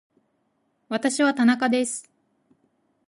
[0.89, 2.09] 私は田中です